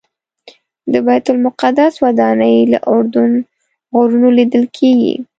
د 0.91 0.93
بیت 1.07 1.25
المقدس 1.33 1.93
ودانۍ 2.03 2.57
له 2.71 2.79
اردن 2.93 3.31
غرونو 3.95 4.29
لیدل 4.37 4.63
کېږي. 4.77 5.15